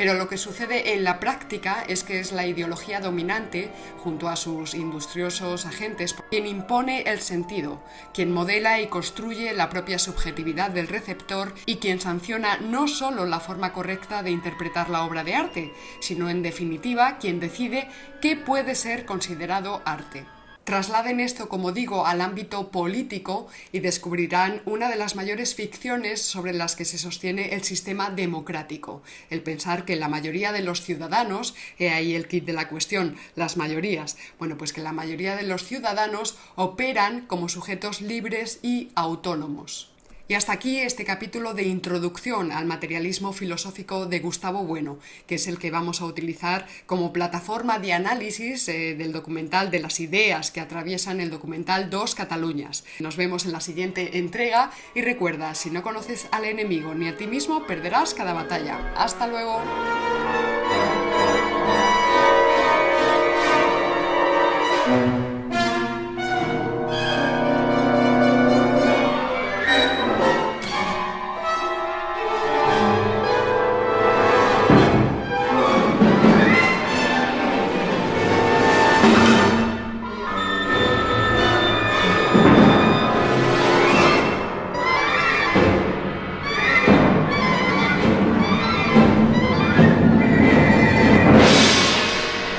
Pero 0.00 0.14
lo 0.14 0.30
que 0.30 0.38
sucede 0.38 0.95
en 0.95 1.04
la 1.04 1.21
práctica 1.21 1.85
es 1.87 2.04
que 2.04 2.21
es 2.21 2.33
la 2.33 2.47
ideología 2.47 3.00
dominante, 3.00 3.71
junto 3.99 4.30
a 4.30 4.37
sus 4.37 4.73
industriosos 4.73 5.66
agentes, 5.66 6.16
quien 6.30 6.47
impone 6.47 7.02
el 7.02 7.21
sentido, 7.21 7.83
quien 8.14 8.33
modela 8.33 8.80
y 8.80 8.87
construye 8.87 9.52
la 9.52 9.69
propia 9.69 9.99
subjetividad 9.99 10.71
del 10.71 10.88
receptor 10.88 11.52
y 11.66 11.76
quien 11.76 12.00
sanciona 12.00 12.57
no 12.57 12.88
solo 12.88 13.26
la 13.26 13.40
forma 13.40 13.75
correcta 13.75 14.23
de 14.23 14.30
interpretar 14.30 14.88
la 14.88 15.04
obra 15.04 15.23
de 15.23 15.35
arte, 15.35 15.75
sino 16.00 16.30
en 16.30 16.40
definitiva 16.40 17.19
quien 17.19 17.38
decide 17.38 17.90
qué 18.23 18.37
puede 18.37 18.76
ser 18.76 19.04
considerado 19.04 19.83
arte. 19.85 20.25
Trasladen 20.64 21.20
esto, 21.20 21.48
como 21.48 21.72
digo, 21.72 22.06
al 22.06 22.20
ámbito 22.20 22.70
político 22.70 23.48
y 23.72 23.80
descubrirán 23.80 24.62
una 24.66 24.90
de 24.90 24.96
las 24.96 25.16
mayores 25.16 25.54
ficciones 25.54 26.20
sobre 26.20 26.52
las 26.52 26.76
que 26.76 26.84
se 26.84 26.98
sostiene 26.98 27.54
el 27.54 27.64
sistema 27.64 28.10
democrático, 28.10 29.02
el 29.30 29.42
pensar 29.42 29.84
que 29.84 29.96
la 29.96 30.08
mayoría 30.08 30.52
de 30.52 30.62
los 30.62 30.82
ciudadanos, 30.82 31.54
he 31.78 31.90
ahí 31.90 32.14
el 32.14 32.28
kit 32.28 32.44
de 32.44 32.52
la 32.52 32.68
cuestión, 32.68 33.16
las 33.36 33.56
mayorías, 33.56 34.18
bueno, 34.38 34.58
pues 34.58 34.72
que 34.72 34.82
la 34.82 34.92
mayoría 34.92 35.34
de 35.34 35.44
los 35.44 35.64
ciudadanos 35.64 36.36
operan 36.56 37.26
como 37.26 37.48
sujetos 37.48 38.00
libres 38.02 38.60
y 38.62 38.90
autónomos. 38.94 39.90
Y 40.30 40.34
hasta 40.34 40.52
aquí 40.52 40.78
este 40.78 41.04
capítulo 41.04 41.54
de 41.54 41.64
introducción 41.64 42.52
al 42.52 42.64
materialismo 42.64 43.32
filosófico 43.32 44.06
de 44.06 44.20
Gustavo 44.20 44.62
Bueno, 44.62 45.00
que 45.26 45.34
es 45.34 45.49
el 45.49 45.58
que 45.58 45.72
vamos 45.72 46.00
a 46.00 46.04
utilizar 46.04 46.68
como 46.87 47.12
plataforma 47.12 47.80
de 47.80 47.94
análisis 47.94 48.68
eh, 48.68 48.94
del 48.94 49.10
documental, 49.10 49.72
de 49.72 49.80
las 49.80 49.99
ideas 49.99 50.52
que 50.52 50.60
atraviesan 50.60 51.18
el 51.18 51.30
documental 51.30 51.90
Dos 51.90 52.14
Cataluñas. 52.14 52.84
Nos 53.00 53.16
vemos 53.16 53.44
en 53.44 53.50
la 53.50 53.60
siguiente 53.60 54.18
entrega 54.18 54.70
y 54.94 55.00
recuerda, 55.00 55.56
si 55.56 55.68
no 55.68 55.82
conoces 55.82 56.28
al 56.30 56.44
enemigo 56.44 56.94
ni 56.94 57.08
a 57.08 57.16
ti 57.16 57.26
mismo, 57.26 57.66
perderás 57.66 58.14
cada 58.14 58.32
batalla. 58.32 58.92
Hasta 58.96 59.26
luego. 59.26 59.60